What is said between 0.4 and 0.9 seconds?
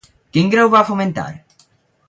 grau va